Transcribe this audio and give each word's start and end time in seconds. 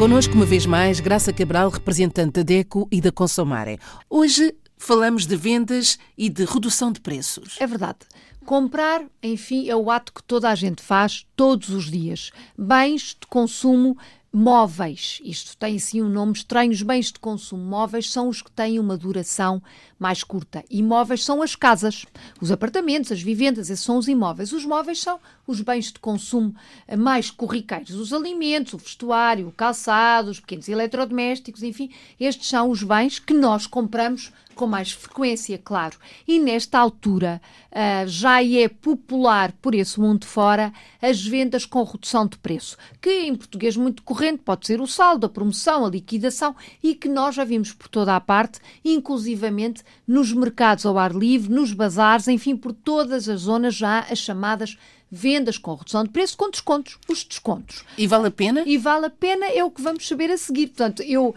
Connosco, 0.00 0.32
uma 0.32 0.46
vez 0.46 0.64
mais, 0.64 0.98
Graça 0.98 1.30
Cabral, 1.30 1.68
representante 1.68 2.32
da 2.32 2.42
DECO 2.42 2.88
e 2.90 3.02
da 3.02 3.12
Consomare. 3.12 3.78
Hoje 4.08 4.54
falamos 4.78 5.26
de 5.26 5.36
vendas 5.36 5.98
e 6.16 6.30
de 6.30 6.46
redução 6.46 6.90
de 6.90 6.98
preços. 7.00 7.58
É 7.60 7.66
verdade. 7.66 7.98
Comprar, 8.46 9.04
enfim, 9.22 9.68
é 9.68 9.76
o 9.76 9.90
ato 9.90 10.14
que 10.14 10.22
toda 10.22 10.48
a 10.48 10.54
gente 10.54 10.80
faz 10.80 11.26
todos 11.36 11.68
os 11.68 11.90
dias. 11.90 12.30
Bens 12.56 13.14
de 13.20 13.26
consumo 13.28 13.94
móveis. 14.32 15.20
Isto 15.24 15.56
tem 15.56 15.78
sim 15.78 16.00
um 16.02 16.08
nome 16.08 16.32
estranho. 16.32 16.70
Os 16.70 16.82
bens 16.82 17.06
de 17.06 17.18
consumo 17.18 17.64
móveis 17.64 18.10
são 18.10 18.28
os 18.28 18.40
que 18.40 18.50
têm 18.50 18.78
uma 18.78 18.96
duração 18.96 19.60
mais 19.98 20.22
curta. 20.22 20.64
Imóveis 20.70 21.24
são 21.24 21.42
as 21.42 21.56
casas, 21.56 22.06
os 22.40 22.50
apartamentos, 22.52 23.12
as 23.12 23.20
vivendas, 23.20 23.70
esses 23.70 23.84
são 23.84 23.98
os 23.98 24.08
imóveis. 24.08 24.52
Os 24.52 24.64
móveis 24.64 25.00
são 25.00 25.18
os 25.46 25.60
bens 25.60 25.92
de 25.92 25.98
consumo 25.98 26.54
mais 26.96 27.30
corriqueiros, 27.30 27.94
os 27.94 28.12
alimentos, 28.12 28.74
o 28.74 28.78
vestuário, 28.78 29.48
o 29.48 29.52
calçado, 29.52 30.30
os 30.30 30.38
pequenos 30.38 30.68
eletrodomésticos, 30.68 31.62
enfim, 31.62 31.90
estes 32.18 32.48
são 32.48 32.70
os 32.70 32.82
bens 32.82 33.18
que 33.18 33.34
nós 33.34 33.66
compramos 33.66 34.32
com 34.54 34.66
mais 34.66 34.92
frequência, 34.92 35.58
claro. 35.58 35.96
E 36.26 36.38
nesta 36.38 36.78
altura 36.78 37.40
uh, 37.70 38.06
já 38.06 38.42
é 38.44 38.68
popular 38.68 39.52
por 39.60 39.74
esse 39.74 39.98
mundo 39.98 40.26
fora 40.26 40.72
as 41.00 41.24
vendas 41.24 41.64
com 41.64 41.82
redução 41.82 42.26
de 42.26 42.36
preço, 42.38 42.76
que 43.00 43.10
em 43.10 43.34
português 43.34 43.76
muito 43.76 44.02
corrente 44.02 44.42
pode 44.44 44.66
ser 44.66 44.80
o 44.80 44.86
saldo, 44.86 45.26
a 45.26 45.28
promoção, 45.28 45.84
a 45.84 45.90
liquidação 45.90 46.54
e 46.82 46.94
que 46.94 47.08
nós 47.08 47.34
já 47.34 47.44
vimos 47.44 47.72
por 47.72 47.88
toda 47.88 48.14
a 48.14 48.20
parte, 48.20 48.60
inclusivamente 48.84 49.82
nos 50.06 50.32
mercados 50.32 50.84
ao 50.84 50.98
ar 50.98 51.12
livre, 51.12 51.52
nos 51.52 51.72
bazares, 51.72 52.28
enfim, 52.28 52.56
por 52.56 52.72
todas 52.72 53.28
as 53.28 53.40
zonas 53.40 53.74
já 53.74 54.00
as 54.00 54.18
chamadas 54.18 54.76
vendas 55.10 55.58
com 55.58 55.74
redução 55.74 56.04
de 56.04 56.10
preço, 56.10 56.36
com 56.36 56.50
descontos, 56.50 56.98
os 57.08 57.24
descontos. 57.24 57.84
E 57.98 58.06
vale 58.06 58.28
a 58.28 58.30
pena? 58.30 58.62
E 58.64 58.78
vale 58.78 59.06
a 59.06 59.10
pena 59.10 59.46
é 59.46 59.64
o 59.64 59.70
que 59.70 59.82
vamos 59.82 60.06
saber 60.06 60.30
a 60.30 60.36
seguir. 60.36 60.68
Portanto, 60.68 61.02
eu 61.02 61.28
uh, 61.28 61.34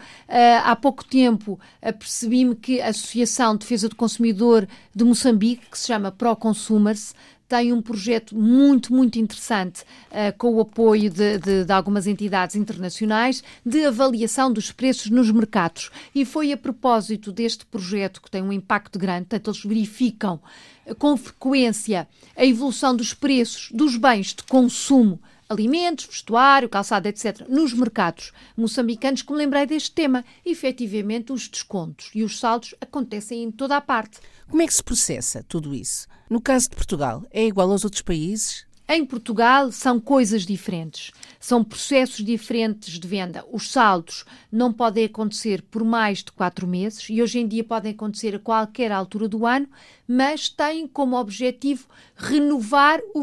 há 0.64 0.76
pouco 0.76 1.04
tempo 1.04 1.58
apercebi-me 1.82 2.54
que 2.54 2.80
a 2.80 2.88
Associação 2.88 3.54
de 3.54 3.60
Defesa 3.60 3.88
do 3.88 3.96
Consumidor 3.96 4.68
de 4.94 5.04
Moçambique, 5.04 5.66
que 5.70 5.78
se 5.78 5.88
chama 5.88 6.12
Pro 6.12 6.36
Consumers, 6.36 7.14
tem 7.48 7.72
um 7.72 7.82
projeto 7.82 8.36
muito, 8.36 8.92
muito 8.92 9.18
interessante 9.18 9.82
uh, 9.82 10.36
com 10.38 10.54
o 10.54 10.60
apoio 10.60 11.10
de, 11.10 11.38
de, 11.38 11.64
de, 11.64 11.72
algumas 11.72 12.06
entidades 12.06 12.56
internacionais 12.56 13.42
de 13.64 13.84
avaliação 13.84 14.52
dos 14.52 14.72
preços 14.72 15.10
nos 15.10 15.30
mercados. 15.30 15.90
E 16.14 16.24
foi 16.24 16.52
a 16.52 16.56
propósito 16.56 17.32
deste 17.32 17.66
projeto 17.66 18.22
que 18.22 18.30
tem 18.30 18.42
um 18.42 18.52
impacto 18.52 18.98
grande, 18.98 19.26
portanto, 19.26 19.50
eles 19.50 19.64
verificam 19.64 20.40
uh, 20.86 20.94
com 20.94 21.16
frequência 21.16 22.08
a 22.36 22.44
evolução 22.44 22.96
dos 22.96 23.12
preços 23.12 23.70
dos 23.72 23.96
bens 23.96 24.34
de 24.34 24.42
consumo 24.44 25.20
alimentos, 25.48 26.06
vestuário, 26.06 26.68
calçado, 26.68 27.08
etc., 27.08 27.46
nos 27.48 27.72
mercados 27.72 28.32
moçambicanos, 28.56 29.22
que 29.22 29.32
me 29.32 29.38
lembrei 29.38 29.66
deste 29.66 29.92
tema. 29.92 30.24
Efetivamente, 30.44 31.32
os 31.32 31.48
descontos 31.48 32.10
e 32.14 32.22
os 32.22 32.38
saldos 32.38 32.74
acontecem 32.80 33.42
em 33.42 33.50
toda 33.50 33.76
a 33.76 33.80
parte. 33.80 34.20
Como 34.48 34.62
é 34.62 34.66
que 34.66 34.74
se 34.74 34.82
processa 34.82 35.44
tudo 35.46 35.74
isso? 35.74 36.06
No 36.28 36.40
caso 36.40 36.70
de 36.70 36.76
Portugal, 36.76 37.24
é 37.30 37.44
igual 37.46 37.70
aos 37.70 37.84
outros 37.84 38.02
países? 38.02 38.66
Em 38.86 39.02
Portugal 39.02 39.72
são 39.72 39.98
coisas 39.98 40.44
diferentes, 40.44 41.10
são 41.40 41.64
processos 41.64 42.22
diferentes 42.22 42.98
de 42.98 43.08
venda. 43.08 43.42
Os 43.50 43.72
saldos 43.72 44.26
não 44.52 44.70
podem 44.70 45.06
acontecer 45.06 45.62
por 45.62 45.82
mais 45.82 46.18
de 46.18 46.30
quatro 46.30 46.66
meses 46.66 47.08
e 47.08 47.22
hoje 47.22 47.38
em 47.38 47.48
dia 47.48 47.64
podem 47.64 47.92
acontecer 47.92 48.34
a 48.34 48.38
qualquer 48.38 48.92
altura 48.92 49.26
do 49.26 49.46
ano, 49.46 49.66
mas 50.06 50.48
têm 50.48 50.86
como 50.86 51.16
objetivo 51.16 51.86
renovar 52.16 53.00
o 53.14 53.22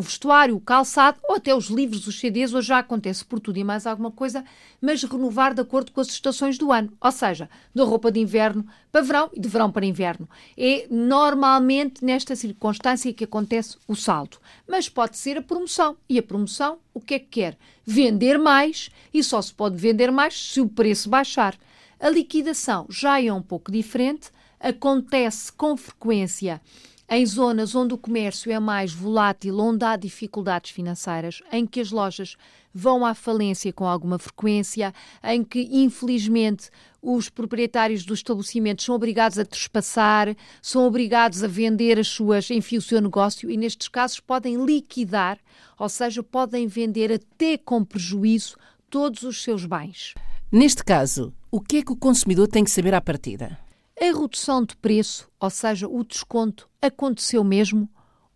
vestuário, 0.00 0.56
o, 0.56 0.60
calçado 0.60 1.20
ou 1.28 1.36
até 1.36 1.54
os 1.54 1.66
livros, 1.66 2.06
os 2.06 2.18
CDs. 2.18 2.52
Hoje 2.52 2.68
já 2.68 2.78
acontece 2.78 3.24
por 3.24 3.38
tudo 3.38 3.58
e 3.58 3.64
mais 3.64 3.86
alguma 3.86 4.10
coisa, 4.10 4.44
mas 4.80 5.02
renovar 5.02 5.54
de 5.54 5.60
acordo 5.60 5.92
com 5.92 6.00
as 6.00 6.08
estações 6.08 6.58
do 6.58 6.72
ano, 6.72 6.92
ou 7.00 7.12
seja, 7.12 7.48
da 7.74 7.84
roupa 7.84 8.10
de 8.10 8.20
inverno 8.20 8.66
para 8.90 9.02
verão 9.02 9.30
e 9.32 9.40
de 9.40 9.48
verão 9.48 9.70
para 9.70 9.86
inverno. 9.86 10.28
É 10.56 10.86
normalmente 10.90 12.04
nesta 12.04 12.34
circunstância 12.34 13.12
que 13.12 13.24
acontece 13.24 13.76
o 13.86 13.94
saldo. 13.94 14.38
Mas 14.68 14.88
pode 14.88 15.18
ser 15.18 15.36
a 15.36 15.42
promoção. 15.42 15.96
E 16.08 16.18
a 16.18 16.22
promoção, 16.22 16.78
o 16.92 17.00
que 17.00 17.14
é 17.14 17.18
que 17.18 17.26
quer? 17.26 17.58
Vender 17.84 18.38
mais 18.38 18.90
e 19.12 19.22
só 19.22 19.42
se 19.42 19.52
pode 19.52 19.76
vender 19.76 20.10
mais 20.10 20.52
se 20.52 20.60
o 20.60 20.68
preço 20.68 21.08
baixar. 21.08 21.56
A 21.98 22.08
liquidação 22.08 22.86
já 22.88 23.20
é 23.22 23.32
um 23.32 23.42
pouco 23.42 23.70
diferente, 23.70 24.30
acontece 24.60 25.52
com 25.52 25.76
frequência 25.76 26.60
em 27.08 27.24
zonas 27.26 27.74
onde 27.74 27.92
o 27.94 27.98
comércio 27.98 28.50
é 28.50 28.58
mais 28.58 28.92
volátil, 28.92 29.58
onde 29.58 29.84
há 29.84 29.96
dificuldades 29.96 30.70
financeiras, 30.70 31.42
em 31.52 31.66
que 31.66 31.80
as 31.80 31.90
lojas 31.90 32.36
vão 32.72 33.04
à 33.04 33.14
falência 33.14 33.72
com 33.72 33.86
alguma 33.86 34.18
frequência, 34.18 34.92
em 35.22 35.44
que, 35.44 35.68
infelizmente, 35.70 36.70
os 37.00 37.28
proprietários 37.28 38.04
dos 38.04 38.20
estabelecimentos 38.20 38.84
são 38.84 38.94
obrigados 38.94 39.38
a 39.38 39.44
trespassar, 39.44 40.34
são 40.62 40.86
obrigados 40.86 41.44
a 41.44 41.46
vender 41.46 41.98
as 41.98 42.08
suas, 42.08 42.50
enfim, 42.50 42.78
o 42.78 42.82
seu 42.82 43.00
negócio 43.00 43.50
e, 43.50 43.56
nestes 43.56 43.88
casos, 43.88 44.18
podem 44.18 44.64
liquidar, 44.64 45.38
ou 45.78 45.88
seja, 45.88 46.22
podem 46.22 46.66
vender 46.66 47.12
até 47.12 47.58
com 47.58 47.84
prejuízo 47.84 48.56
todos 48.88 49.22
os 49.22 49.42
seus 49.42 49.66
bens. 49.66 50.14
Neste 50.50 50.82
caso, 50.84 51.34
o 51.54 51.60
que 51.60 51.76
é 51.76 51.82
que 51.84 51.92
o 51.92 51.96
consumidor 51.96 52.48
tem 52.48 52.64
que 52.64 52.70
saber 52.72 52.94
à 52.94 53.00
partida? 53.00 53.56
A 53.96 54.06
redução 54.06 54.64
de 54.64 54.74
preço, 54.74 55.30
ou 55.38 55.48
seja, 55.48 55.86
o 55.86 56.02
desconto, 56.02 56.68
aconteceu 56.82 57.44
mesmo 57.44 57.88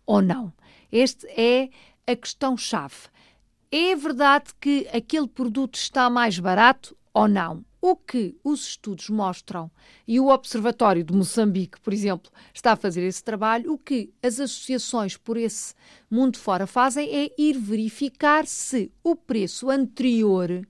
ou 0.05 0.21
não? 0.21 0.53
Esta 0.89 1.27
é 1.31 1.69
a 2.07 2.15
questão-chave. 2.15 3.09
É 3.69 3.93
verdade 3.93 4.51
que 4.57 4.87
aquele 4.93 5.27
produto 5.27 5.75
está 5.75 6.09
mais 6.09 6.39
barato 6.39 6.95
ou 7.13 7.27
não? 7.27 7.65
O 7.81 7.93
que 7.93 8.37
os 8.41 8.69
estudos 8.69 9.09
mostram, 9.09 9.69
e 10.07 10.17
o 10.17 10.29
Observatório 10.29 11.03
de 11.03 11.13
Moçambique, 11.13 11.81
por 11.81 11.91
exemplo, 11.91 12.31
está 12.53 12.71
a 12.71 12.77
fazer 12.77 13.03
esse 13.03 13.21
trabalho, 13.21 13.73
o 13.73 13.77
que 13.77 14.13
as 14.23 14.39
associações 14.39 15.17
por 15.17 15.35
esse 15.35 15.73
mundo 16.09 16.37
fora 16.37 16.65
fazem 16.65 17.13
é 17.13 17.33
ir 17.37 17.57
verificar 17.59 18.47
se 18.47 18.89
o 19.03 19.13
preço 19.13 19.69
anterior 19.69 20.65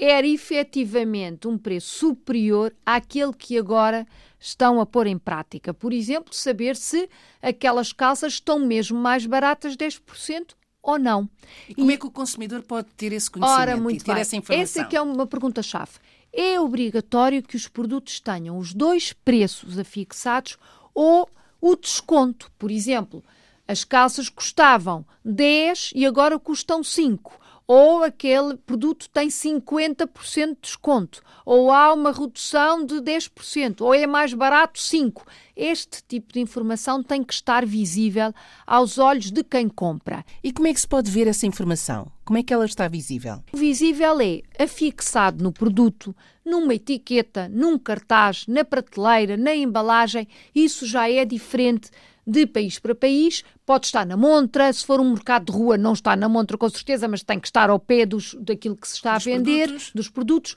era 0.00 0.26
efetivamente 0.26 1.48
um 1.48 1.58
preço 1.58 1.88
superior 1.88 2.72
àquele 2.86 3.32
que 3.32 3.58
agora 3.58 4.06
estão 4.38 4.80
a 4.80 4.86
pôr 4.86 5.08
em 5.08 5.18
prática. 5.18 5.74
Por 5.74 5.92
exemplo, 5.92 6.32
saber 6.32 6.76
se 6.76 7.10
aquelas 7.42 7.92
calças 7.92 8.34
estão 8.34 8.60
mesmo 8.60 8.96
mais 8.96 9.26
baratas 9.26 9.76
10% 9.76 10.54
ou 10.80 11.00
não. 11.00 11.28
E 11.68 11.74
como 11.74 11.90
e, 11.90 11.94
é 11.94 11.96
que 11.96 12.06
o 12.06 12.12
consumidor 12.12 12.62
pode 12.62 12.86
ter 12.96 13.12
esse 13.12 13.28
conhecimento 13.28 13.60
ora, 13.60 13.76
muito 13.76 14.02
e 14.02 14.04
ter 14.04 14.12
bem. 14.12 14.20
essa 14.20 14.36
informação? 14.36 14.62
Essa 14.62 14.80
é 14.82 14.84
que 14.84 14.96
é 14.96 15.02
uma 15.02 15.26
pergunta-chave. 15.26 15.90
É 16.32 16.60
obrigatório 16.60 17.42
que 17.42 17.56
os 17.56 17.66
produtos 17.66 18.20
tenham 18.20 18.56
os 18.56 18.72
dois 18.72 19.12
preços 19.12 19.80
afixados 19.80 20.56
ou 20.94 21.28
o 21.60 21.74
desconto. 21.74 22.52
Por 22.56 22.70
exemplo, 22.70 23.24
as 23.66 23.82
calças 23.82 24.28
custavam 24.28 25.04
10 25.24 25.90
e 25.96 26.06
agora 26.06 26.38
custam 26.38 26.84
5 26.84 27.47
ou 27.68 28.02
aquele 28.02 28.56
produto 28.56 29.10
tem 29.10 29.28
50% 29.28 30.54
de 30.54 30.56
desconto, 30.62 31.22
ou 31.44 31.70
há 31.70 31.92
uma 31.92 32.10
redução 32.10 32.82
de 32.82 32.94
10%, 32.94 33.82
ou 33.82 33.92
é 33.92 34.06
mais 34.06 34.32
barato 34.32 34.80
5%. 34.80 35.22
Este 35.54 36.02
tipo 36.08 36.32
de 36.32 36.40
informação 36.40 37.02
tem 37.02 37.22
que 37.22 37.34
estar 37.34 37.66
visível 37.66 38.32
aos 38.66 38.96
olhos 38.96 39.30
de 39.30 39.44
quem 39.44 39.68
compra. 39.68 40.24
E 40.42 40.50
como 40.50 40.66
é 40.66 40.72
que 40.72 40.80
se 40.80 40.88
pode 40.88 41.10
ver 41.10 41.26
essa 41.26 41.46
informação? 41.46 42.10
Como 42.24 42.38
é 42.38 42.42
que 42.42 42.54
ela 42.54 42.64
está 42.64 42.88
visível? 42.88 43.42
Visível 43.52 44.18
é 44.20 44.40
afixado 44.58 45.44
no 45.44 45.52
produto, 45.52 46.16
numa 46.44 46.74
etiqueta, 46.74 47.50
num 47.50 47.78
cartaz, 47.78 48.46
na 48.46 48.64
prateleira, 48.64 49.36
na 49.36 49.54
embalagem. 49.54 50.26
Isso 50.54 50.86
já 50.86 51.10
é 51.10 51.24
diferente 51.24 51.90
de 52.28 52.46
país 52.46 52.78
para 52.78 52.94
país, 52.94 53.42
pode 53.64 53.86
estar 53.86 54.04
na 54.04 54.14
montra, 54.14 54.70
se 54.70 54.84
for 54.84 55.00
um 55.00 55.12
mercado 55.12 55.50
de 55.50 55.58
rua 55.58 55.78
não 55.78 55.94
está 55.94 56.14
na 56.14 56.28
montra 56.28 56.58
com 56.58 56.68
certeza, 56.68 57.08
mas 57.08 57.22
tem 57.22 57.40
que 57.40 57.48
estar 57.48 57.70
ao 57.70 57.78
pé 57.78 58.04
dos, 58.04 58.36
daquilo 58.38 58.76
que 58.76 58.86
se 58.86 58.96
está 58.96 59.16
dos 59.16 59.26
a 59.26 59.30
vender, 59.30 59.68
produtos. 59.68 59.92
dos 59.94 60.10
produtos. 60.10 60.56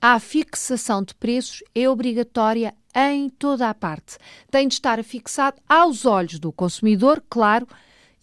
A 0.00 0.18
fixação 0.18 1.00
de 1.00 1.14
preços 1.14 1.62
é 1.72 1.88
obrigatória 1.88 2.74
em 2.92 3.28
toda 3.28 3.70
a 3.70 3.74
parte. 3.74 4.18
Tem 4.50 4.66
de 4.66 4.74
estar 4.74 5.02
fixado 5.04 5.62
aos 5.68 6.04
olhos 6.04 6.40
do 6.40 6.50
consumidor, 6.50 7.22
claro, 7.30 7.68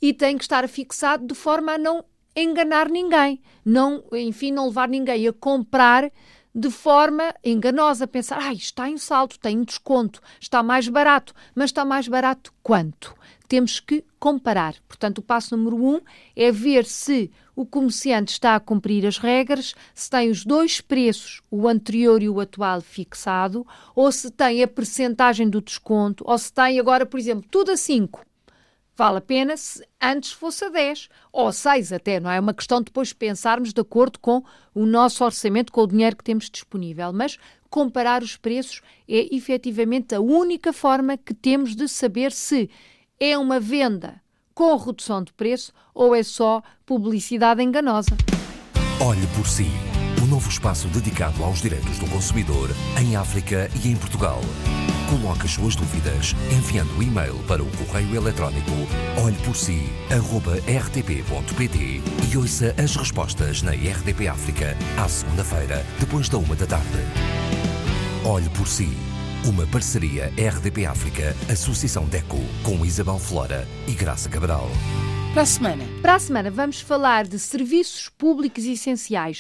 e 0.02 0.14
tem 0.14 0.38
que 0.38 0.44
estar 0.44 0.68
fixado 0.68 1.26
de 1.26 1.34
forma 1.34 1.74
a 1.74 1.78
não 1.78 2.04
enganar 2.36 2.90
ninguém, 2.90 3.42
não, 3.64 4.04
enfim, 4.12 4.52
não 4.52 4.68
levar 4.68 4.90
ninguém 4.90 5.26
a 5.26 5.34
comprar 5.34 6.12
de 6.54 6.70
forma 6.70 7.34
enganosa, 7.44 8.08
pensar, 8.08 8.40
ah, 8.42 8.54
está 8.54 8.90
em 8.90 8.98
salto, 8.98 9.40
tem 9.40 9.58
um 9.60 9.64
desconto, 9.64 10.22
está 10.40 10.64
mais 10.64 10.88
barato, 10.88 11.34
mas 11.54 11.70
está 11.70 11.86
mais 11.86 12.08
barato 12.08 12.54
quanto? 12.64 13.16
Temos 13.48 13.80
que 13.80 14.04
comparar. 14.20 14.76
Portanto, 14.88 15.20
o 15.20 15.24
passo 15.24 15.56
número 15.56 15.78
um 15.78 16.02
é 16.36 16.52
ver 16.52 16.86
se 16.86 17.32
o 17.56 17.66
comerciante 17.66 18.32
está 18.32 18.56
a 18.56 18.60
cumprir 18.60 19.06
as 19.06 19.18
regras, 19.18 19.76
se 19.94 20.10
tem 20.10 20.30
os 20.30 20.46
dois 20.46 20.82
preços, 20.82 21.42
o 21.52 21.68
anterior 21.68 22.22
e 22.22 22.30
o 22.30 22.40
atual, 22.40 22.82
fixado, 22.82 23.66
ou 23.96 24.12
se 24.12 24.32
tem 24.32 24.64
a 24.64 24.68
percentagem 24.68 25.50
do 25.50 25.62
desconto, 25.62 26.24
ou 26.28 26.38
se 26.38 26.54
tem 26.54 26.80
agora, 26.80 27.06
por 27.06 27.20
exemplo, 27.20 27.46
tudo 27.50 27.72
a 27.72 27.78
5 27.78 28.29
Vale 29.00 29.20
a 29.20 29.22
pena 29.22 29.56
se 29.56 29.82
antes 30.02 30.34
fosse 30.34 30.66
a 30.66 30.68
10 30.68 31.08
ou 31.32 31.48
a 31.48 31.54
6 31.54 31.94
até, 31.94 32.20
não 32.20 32.30
é? 32.30 32.36
É 32.36 32.40
uma 32.42 32.54
questão 32.54 32.82
depois 32.82 33.08
de 33.08 33.16
pensarmos 33.16 33.72
de 33.72 33.80
acordo 33.80 34.20
com 34.20 34.44
o 34.76 34.86
nosso 34.86 35.24
orçamento, 35.24 35.72
com 35.72 35.84
o 35.84 35.88
dinheiro 35.88 36.18
que 36.18 36.24
temos 36.26 36.50
disponível. 36.50 37.14
Mas 37.14 37.38
comparar 37.70 38.22
os 38.22 38.36
preços 38.36 38.82
é 39.08 39.34
efetivamente 39.34 40.14
a 40.14 40.20
única 40.20 40.74
forma 40.74 41.16
que 41.16 41.34
temos 41.34 41.78
de 41.78 41.88
saber 41.88 42.34
se 42.34 42.70
é 43.18 43.38
uma 43.38 43.58
venda 43.58 44.22
com 44.54 44.76
redução 44.76 45.24
de 45.24 45.32
preço 45.32 45.72
ou 45.94 46.14
é 46.14 46.22
só 46.22 46.62
publicidade 46.86 47.64
enganosa. 47.64 48.18
Olhe 49.00 49.26
por 49.28 49.48
si. 49.48 49.68
O 50.22 50.26
novo 50.26 50.50
espaço 50.50 50.90
dedicado 50.90 51.42
aos 51.42 51.62
direitos 51.62 51.98
do 52.00 52.10
consumidor 52.10 52.70
em 53.02 53.16
África 53.16 53.70
e 53.82 53.88
em 53.88 53.96
Portugal. 53.96 54.42
Coloque 55.10 55.46
as 55.46 55.52
suas 55.54 55.76
dúvidas 55.76 56.36
enviando 56.52 56.96
o 56.96 57.02
e-mail 57.02 57.34
para 57.48 57.64
o 57.64 57.78
correio 57.78 58.16
eletrónico 58.16 58.70
olheporsi.rtp.pt 59.26 62.02
e 62.32 62.38
ouça 62.38 62.76
as 62.78 62.96
respostas 62.96 63.64
na 63.64 63.72
RDP 63.72 64.28
África 64.28 64.78
à 65.04 65.10
segunda-feira, 65.10 65.84
depois 66.00 66.30
da 66.30 66.38
uma 66.38 66.56
da 66.56 66.68
tarde. 66.68 67.00
Olhe 68.24 68.50
por 68.50 68.68
si. 68.68 68.96
Uma 69.46 69.66
parceria 69.66 70.32
RDP 70.38 70.86
África, 70.86 71.36
Associação 71.52 72.06
DECO, 72.06 72.38
com 72.62 72.86
Isabel 72.86 73.18
Flora 73.18 73.68
e 73.88 73.94
Graça 73.94 74.30
Cabral. 74.30 74.70
Para 75.34 75.42
a 75.42 75.46
semana. 75.46 75.84
Para 76.04 76.14
a 76.16 76.20
semana 76.20 76.52
vamos 76.52 76.82
falar 76.82 77.26
de 77.26 77.40
serviços 77.40 78.10
públicos 78.10 78.64
essenciais. 78.64 79.40